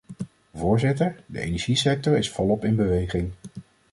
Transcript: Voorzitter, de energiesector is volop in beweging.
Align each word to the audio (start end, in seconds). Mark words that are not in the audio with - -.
Voorzitter, 0.53 1.15
de 1.25 1.39
energiesector 1.39 2.17
is 2.17 2.31
volop 2.31 2.65
in 2.65 2.75
beweging. 2.75 3.31